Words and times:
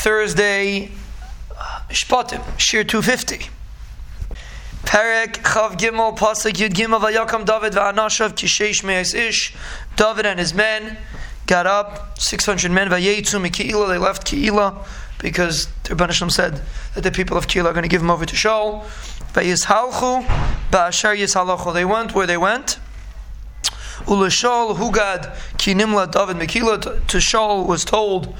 Thursday, 0.00 0.90
Shpatim, 1.90 2.42
Shir 2.58 2.84
250. 2.84 3.50
Perek 4.84 5.34
Chav 5.42 5.76
Gimel 5.76 6.16
Pasuk 6.16 6.52
Yud 6.52 6.70
Gimel 6.70 6.98
Vayakam 6.98 7.44
David 7.44 7.74
Va'anashav 7.74 8.30
Kishesh 8.30 8.82
Me'es 8.82 9.12
Ish. 9.12 9.54
David 9.96 10.24
and 10.24 10.40
his 10.40 10.54
men 10.54 10.96
got 11.46 11.66
up, 11.66 12.18
600 12.18 12.70
men, 12.72 12.88
Vayetzu 12.88 13.46
Mikila, 13.46 13.88
they 13.88 13.98
left 13.98 14.26
Keila 14.26 14.86
because 15.18 15.66
the 15.84 15.94
Rebbe 15.94 16.14
said 16.30 16.62
that 16.94 17.02
the 17.02 17.10
people 17.10 17.36
of 17.36 17.46
Keila 17.46 17.66
are 17.66 17.72
going 17.72 17.82
to 17.82 17.88
give 17.88 18.00
him 18.00 18.10
over 18.10 18.24
to 18.24 18.34
Shaul. 18.34 18.82
Vayishalchu 19.34 20.24
Ba'ashar 20.70 21.14
Yishalachu. 21.14 21.74
They 21.74 21.84
went 21.84 22.14
where 22.14 22.26
they 22.26 22.38
went. 22.38 22.78
Ulashal 24.06 24.76
Hugad 24.76 25.36
Kinimla 25.58 26.10
David 26.10 26.36
Mikila. 26.36 27.06
To 27.06 27.18
Shaul 27.18 27.66
was 27.66 27.84
told 27.84 28.34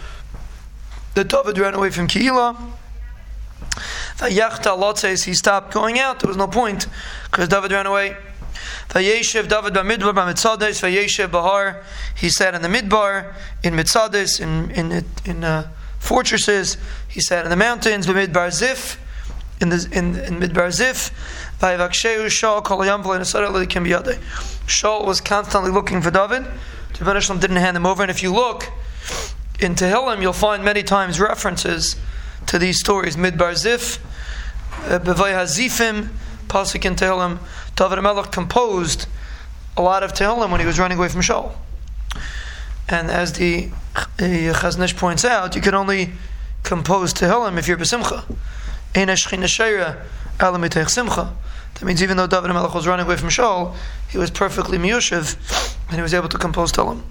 that 1.14 1.28
David 1.28 1.58
ran 1.58 1.74
away 1.74 1.90
from 1.90 2.06
Keila. 2.06 2.56
Vayachta 4.16 4.76
Lot 4.78 4.98
says 4.98 5.24
he 5.24 5.34
stopped 5.34 5.72
going 5.72 5.98
out. 5.98 6.20
There 6.20 6.28
was 6.28 6.36
no 6.36 6.46
point 6.46 6.86
because 7.30 7.48
David 7.48 7.72
ran 7.72 7.86
away. 7.86 8.16
Vayeshev 8.88 9.48
David 9.48 9.72
b'midbar 9.74 10.12
b'mitzades. 10.12 10.80
Vayeshev 10.80 11.30
bahar. 11.30 11.82
He 12.16 12.28
sat 12.28 12.54
in 12.54 12.62
the 12.62 12.68
midbar 12.68 13.34
in 13.62 13.74
mitzades 13.74 14.40
in 14.40 14.70
in 14.72 15.04
in 15.24 15.44
uh, 15.44 15.68
fortresses. 15.98 16.76
He 17.08 17.20
sat 17.20 17.44
in 17.44 17.50
the 17.50 17.56
mountains 17.56 18.06
b'midbar 18.06 18.50
zif 18.52 18.98
in 19.60 19.68
the 19.70 19.88
in, 19.92 20.16
in 20.16 20.40
midbar 20.40 20.70
zif. 20.70 21.10
Vayavaksheu 21.60 22.26
Shaul 22.26 22.64
kol 22.64 22.78
Shaul 24.66 25.06
was 25.06 25.20
constantly 25.20 25.70
looking 25.70 26.02
for 26.02 26.10
David. 26.10 26.46
The 26.98 27.38
didn't 27.40 27.56
hand 27.56 27.76
him 27.76 27.86
over, 27.86 28.02
and 28.02 28.10
if 28.10 28.22
you 28.22 28.32
look 28.32 28.70
in 29.60 29.74
Tehillim, 29.74 30.22
you'll 30.22 30.32
find 30.32 30.64
many 30.64 30.82
times 30.82 31.20
references 31.20 31.96
to 32.46 32.58
these 32.58 32.80
stories. 32.80 33.16
Midbar 33.16 33.54
Zif, 33.54 33.98
uh, 34.90 34.98
Bevay 34.98 35.32
Hazifim, 35.32 36.08
Pasuk 36.48 36.84
in 36.84 36.96
Tehillim. 36.96 37.38
David 37.76 38.02
Melech 38.02 38.32
composed 38.32 39.06
a 39.76 39.82
lot 39.82 40.02
of 40.02 40.12
Tehillim 40.12 40.50
when 40.50 40.60
he 40.60 40.66
was 40.66 40.78
running 40.78 40.98
away 40.98 41.08
from 41.08 41.20
Shaul. 41.20 41.52
And 42.88 43.10
as 43.10 43.34
the 43.34 43.70
Chazon 44.18 44.82
Ish 44.82 44.96
points 44.96 45.24
out, 45.24 45.54
you 45.54 45.60
can 45.60 45.74
only 45.74 46.12
compose 46.62 47.14
Tehillim 47.14 47.58
if 47.58 47.68
you're 47.68 47.76
Besimcha. 47.76 48.24
That 48.92 49.06
means 51.86 52.02
even 52.02 52.16
though 52.16 52.26
David 52.26 52.48
Melech 52.48 52.74
was 52.74 52.86
running 52.86 53.06
away 53.06 53.16
from 53.16 53.28
Shaul, 53.28 53.76
he 54.08 54.18
was 54.18 54.30
perfectly 54.30 54.78
miyushiv, 54.78 55.36
and 55.86 55.96
he 55.96 56.02
was 56.02 56.12
able 56.12 56.28
to 56.28 56.38
compose 56.38 56.72
Tehillim. 56.72 57.02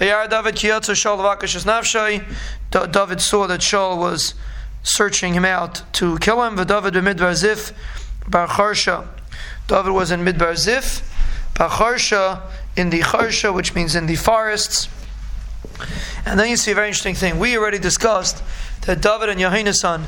David 0.00 0.54
David 2.70 3.20
saw 3.20 3.46
that 3.46 3.60
Shaul 3.60 3.98
was 3.98 4.34
searching 4.82 5.34
him 5.34 5.44
out 5.44 5.82
to 5.92 6.18
kill 6.18 6.42
him. 6.42 6.56
David 6.56 6.94
b'midbar 6.94 7.34
zif 7.34 7.72
bar. 8.26 8.48
David 9.66 9.92
was 9.92 10.10
in 10.10 10.24
midbar 10.24 10.56
zif, 10.56 11.02
bar 11.54 11.68
in 12.76 12.88
the 12.88 13.00
charsha, 13.00 13.54
which 13.54 13.74
means 13.74 13.94
in 13.94 14.06
the 14.06 14.16
forests. 14.16 14.88
And 16.24 16.40
then 16.40 16.48
you 16.48 16.56
see 16.56 16.70
a 16.70 16.74
very 16.74 16.88
interesting 16.88 17.14
thing. 17.14 17.38
We 17.38 17.58
already 17.58 17.78
discussed 17.78 18.42
that 18.86 19.02
David 19.02 19.28
and 19.28 19.38
Yohanan 19.38 20.06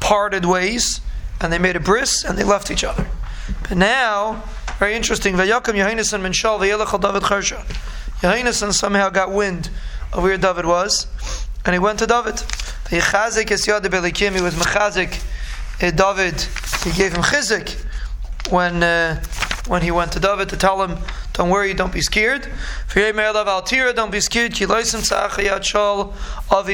parted 0.00 0.46
ways, 0.46 1.02
and 1.40 1.52
they 1.52 1.58
made 1.58 1.76
a 1.76 1.80
bris, 1.80 2.24
and 2.24 2.38
they 2.38 2.44
left 2.44 2.70
each 2.70 2.82
other. 2.82 3.06
But 3.68 3.76
now, 3.76 4.42
very 4.78 4.94
interesting. 4.94 5.34
Vayakim 5.34 5.76
Yohanan 5.76 6.22
min 6.22 6.32
Shal 6.32 6.58
v'yelech 6.58 6.98
David 7.02 7.22
charsha. 7.24 7.62
Yohanan 8.22 8.52
somehow 8.52 9.10
got 9.10 9.30
wind 9.30 9.70
of 10.12 10.22
where 10.22 10.38
David 10.38 10.64
was, 10.64 11.06
and 11.64 11.74
he 11.74 11.78
went 11.78 11.98
to 11.98 12.06
David. 12.06 12.40
He 12.88 12.96
was 12.96 13.36
mechazik 14.54 15.22
uh, 15.82 15.90
David. 15.90 16.40
He 16.84 16.92
gave 16.92 17.12
him 17.12 17.22
chizik 17.22 17.84
when 18.50 18.82
uh, 18.82 19.22
when 19.66 19.82
he 19.82 19.90
went 19.90 20.12
to 20.12 20.20
David 20.20 20.48
to 20.48 20.56
tell 20.56 20.82
him, 20.82 20.98
"Don't 21.34 21.50
worry, 21.50 21.74
don't 21.74 21.92
be 21.92 22.00
scared." 22.00 22.48
altira, 22.94 23.94
Don't 23.94 24.10
be 24.10 24.20
scared. 24.20 24.58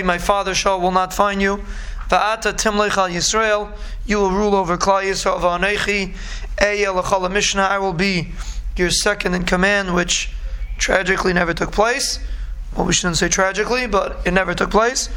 My 0.04 0.18
father 0.18 0.52
Shaul 0.52 0.80
will 0.80 0.92
not 0.92 1.12
find 1.12 1.42
you. 1.42 1.64
Va'ata 2.08 2.52
timlech 2.52 2.96
al 2.96 3.08
Yisrael. 3.08 3.72
You 4.06 4.18
will 4.18 4.30
rule 4.30 4.54
over 4.54 4.76
Klal 4.76 5.02
Yisrael. 5.02 5.40
Va'anechi 5.40 6.14
eyel 6.58 7.30
Mishnah. 7.32 7.62
I 7.62 7.78
will 7.78 7.94
be 7.94 8.32
your 8.76 8.90
second 8.90 9.34
in 9.34 9.44
command, 9.44 9.94
which 9.94 10.30
tragically 10.78 11.32
never 11.32 11.54
took 11.54 11.72
place. 11.72 12.18
Well, 12.76 12.86
we 12.86 12.92
shouldn't 12.92 13.18
say 13.18 13.28
tragically, 13.28 13.86
but 13.86 14.26
it 14.26 14.32
never 14.32 14.54
took 14.54 14.70
place. 14.70 15.08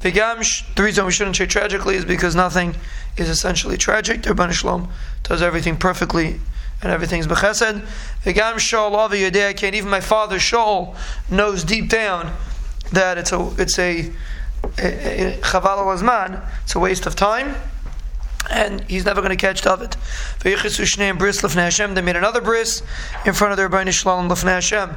The 0.00 0.12
reason 0.78 1.06
we 1.06 1.12
shouldn't 1.12 1.36
say 1.36 1.46
tragically 1.46 1.96
is 1.96 2.04
because 2.04 2.36
nothing 2.36 2.76
is 3.16 3.28
essentially 3.28 3.76
tragic. 3.76 4.22
The 4.22 4.30
Rebbeinu 4.30 4.52
Shalom 4.52 4.88
does 5.24 5.42
everything 5.42 5.76
perfectly 5.76 6.40
and 6.82 6.92
everything's 6.92 7.26
bechesed. 7.26 7.84
V'gam 8.24 8.54
Shaul 8.54 8.92
Avi 8.92 9.20
Yodei 9.22 9.74
Even 9.74 9.90
my 9.90 10.00
father 10.00 10.38
Shaul 10.38 10.94
knows 11.30 11.64
deep 11.64 11.88
down 11.88 12.32
that 12.92 13.18
it's 13.18 13.32
a 13.32 13.52
it's 13.58 13.78
a 13.78 14.12
chaval 14.76 16.02
al 16.02 16.42
It's 16.62 16.74
a 16.74 16.78
waste 16.78 17.06
of 17.06 17.16
time 17.16 17.56
and 18.50 18.82
he's 18.82 19.04
never 19.04 19.20
going 19.20 19.36
to 19.36 19.36
catch 19.36 19.62
David. 19.62 19.96
They 20.40 20.54
made 22.02 22.16
another 22.16 22.40
bris 22.40 22.82
in 23.26 23.32
front 23.34 23.52
of 23.52 23.56
their 23.56 23.68
Rebbeinu 23.68 23.92
Shalom 23.92 24.28
Lefnei 24.28 24.54
Hashem. 24.54 24.96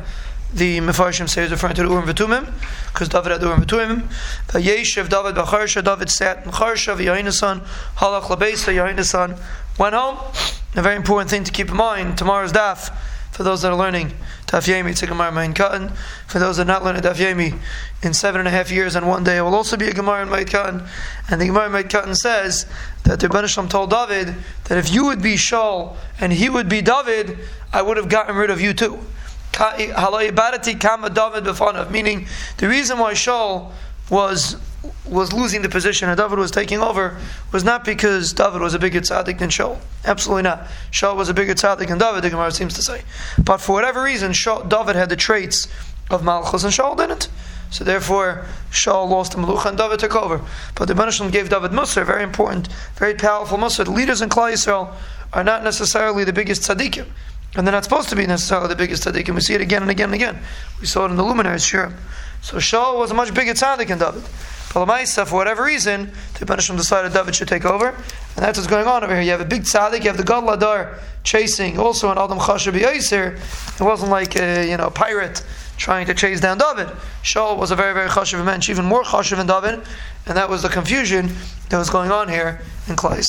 The 0.53 0.79
Mefarshim 0.79 1.25
is 1.37 1.49
referring 1.49 1.75
to 1.75 1.83
the 1.83 1.89
Urim 1.89 2.05
V'Tumim, 2.05 2.45
because 2.91 3.07
David 3.07 3.31
had 3.31 3.41
Urim 3.41 3.61
V'Tumim. 3.61 4.01
Vayeshev 4.47 5.07
David 5.07 5.35
B'Charsha, 5.35 5.81
David 5.81 6.09
sat 6.09 6.45
in 6.45 6.51
Charsha, 6.51 6.95
V'Yohinasan, 6.95 7.61
Halach 7.97 8.23
Labeisa, 8.23 8.73
Yohinasan 8.73 9.39
went 9.79 9.95
home. 9.95 10.17
A 10.75 10.81
very 10.81 10.97
important 10.97 11.29
thing 11.29 11.45
to 11.45 11.51
keep 11.51 11.69
in 11.69 11.77
mind, 11.77 12.17
tomorrow's 12.17 12.51
daf, 12.51 12.91
for 13.31 13.43
those 13.43 13.61
that 13.61 13.71
are 13.71 13.77
learning 13.77 14.11
Daf 14.47 14.67
Yomi, 14.67 14.91
it's 14.91 15.01
a 15.01 15.07
Gemara 15.07 15.31
Moed 15.31 15.53
Katan. 15.53 15.95
For 16.27 16.39
those 16.39 16.57
that 16.57 16.63
are 16.63 16.65
not 16.65 16.83
learning 16.83 17.01
Daf 17.01 17.59
in 18.03 18.13
seven 18.13 18.39
and 18.39 18.47
a 18.47 18.51
half 18.51 18.69
years 18.69 18.95
and 18.95 19.07
one 19.07 19.23
day 19.23 19.37
it 19.37 19.41
will 19.41 19.55
also 19.55 19.77
be 19.77 19.87
a 19.87 19.93
Gemara 19.93 20.25
Moed 20.25 20.47
Katan. 20.47 20.87
And 21.29 21.39
the 21.39 21.45
Gemara 21.45 21.69
Moed 21.69 21.89
Katan 21.89 22.15
says 22.15 22.65
that 23.03 23.19
the 23.19 23.27
Rebbeinu 23.27 23.69
told 23.69 23.89
David 23.89 24.35
that 24.65 24.77
if 24.77 24.93
you 24.93 25.05
would 25.05 25.21
be 25.21 25.35
Shaul 25.35 25.95
and 26.19 26.33
he 26.33 26.49
would 26.49 26.67
be 26.67 26.81
David, 26.81 27.37
I 27.71 27.81
would 27.81 27.97
have 27.97 28.09
gotten 28.09 28.35
rid 28.35 28.49
of 28.49 28.59
you 28.59 28.73
too. 28.73 28.99
Meaning, 29.59 29.91
the 32.57 32.67
reason 32.67 32.99
why 32.99 33.13
Shaul 33.13 33.71
was 34.09 34.55
was 35.05 35.31
losing 35.33 35.61
the 35.61 35.69
position 35.69 36.09
and 36.09 36.17
David 36.17 36.39
was 36.39 36.51
taking 36.51 36.79
over 36.79 37.17
was 37.51 37.63
not 37.63 37.83
because 37.83 38.33
David 38.33 38.61
was 38.61 38.73
a 38.73 38.79
bigger 38.79 39.01
tzaddik 39.01 39.39
than 39.39 39.49
Shaul. 39.49 39.79
Absolutely 40.05 40.43
not. 40.43 40.67
Shaul 40.91 41.15
was 41.15 41.29
a 41.29 41.33
bigger 41.33 41.53
tzaddik 41.53 41.87
than 41.87 41.97
David, 41.97 42.23
the 42.23 42.29
Gemara 42.29 42.51
seems 42.51 42.73
to 42.75 42.81
say. 42.81 43.03
But 43.43 43.57
for 43.57 43.73
whatever 43.73 44.01
reason, 44.03 44.31
Shaul, 44.31 44.67
David 44.67 44.95
had 44.95 45.09
the 45.09 45.15
traits 45.15 45.67
of 46.09 46.23
Malchus 46.23 46.63
and 46.63 46.73
Shaul 46.73 46.97
didn't. 46.97 47.29
So 47.69 47.83
therefore, 47.83 48.45
Shaul 48.69 49.09
lost 49.09 49.31
the 49.31 49.37
Melucha 49.37 49.67
and 49.67 49.77
David 49.77 49.99
took 49.99 50.15
over. 50.15 50.41
But 50.75 50.87
the 50.87 50.93
Banishlam 50.93 51.31
gave 51.31 51.49
David 51.49 51.71
Musar, 51.71 52.05
very 52.05 52.23
important, 52.23 52.67
very 52.95 53.13
powerful 53.15 53.57
Musar. 53.57 53.85
The 53.85 53.91
leaders 53.91 54.21
in 54.21 54.29
Klal 54.29 54.51
Yisrael 54.51 54.93
are 55.31 55.43
not 55.43 55.63
necessarily 55.63 56.23
the 56.23 56.33
biggest 56.33 56.63
tzaddikim. 56.63 57.07
And 57.55 57.67
they're 57.67 57.73
not 57.73 57.83
supposed 57.83 58.09
to 58.09 58.15
be 58.15 58.25
necessarily 58.25 58.67
the 58.67 58.75
biggest 58.75 59.05
tzaddikim. 59.05 59.35
We 59.35 59.41
see 59.41 59.53
it 59.53 59.61
again 59.61 59.81
and 59.81 59.91
again 59.91 60.05
and 60.05 60.15
again. 60.15 60.39
We 60.79 60.87
saw 60.87 61.05
it 61.05 61.11
in 61.11 61.17
the 61.17 61.23
luminaries, 61.23 61.65
sure. 61.65 61.93
So 62.41 62.57
Shaul 62.57 62.97
was 62.97 63.11
a 63.11 63.13
much 63.13 63.33
bigger 63.33 63.53
tzaddik 63.53 63.87
than 63.87 63.99
David. 63.99 64.23
Palamaisa, 64.71 65.27
for 65.27 65.35
whatever 65.35 65.65
reason, 65.65 66.11
the 66.39 66.45
Banishim 66.45 66.77
decided 66.77 67.11
David 67.11 67.35
should 67.35 67.49
take 67.49 67.65
over. 67.65 67.89
And 67.89 68.37
that's 68.37 68.57
what's 68.57 68.69
going 68.69 68.87
on 68.87 69.03
over 69.03 69.13
here. 69.13 69.21
You 69.21 69.31
have 69.31 69.41
a 69.41 69.45
big 69.45 69.63
tzaddik, 69.63 70.03
you 70.03 70.07
have 70.07 70.15
the 70.15 70.23
God 70.23 70.45
Ladar 70.45 70.97
chasing, 71.23 71.77
also 71.77 72.09
an 72.09 72.17
Adam 72.17 72.39
Chashabi 72.39 72.79
Yisir. 72.79 73.35
It 73.79 73.83
wasn't 73.83 74.11
like 74.11 74.37
a 74.37 74.69
you 74.69 74.77
know, 74.77 74.89
pirate 74.89 75.43
trying 75.75 76.05
to 76.05 76.13
chase 76.13 76.39
down 76.39 76.57
David. 76.57 76.87
Shaul 77.21 77.57
was 77.57 77.71
a 77.71 77.75
very, 77.75 77.93
very 77.93 78.07
chashav 78.07 78.45
mensch, 78.45 78.69
even 78.69 78.85
more 78.85 79.03
chashav 79.03 79.37
than 79.37 79.47
David, 79.47 79.85
and 80.25 80.37
that 80.37 80.49
was 80.49 80.61
the 80.61 80.69
confusion 80.69 81.29
that 81.69 81.77
was 81.77 81.89
going 81.89 82.11
on 82.11 82.29
here 82.29 82.61
in 82.87 82.95
Klal 82.95 83.21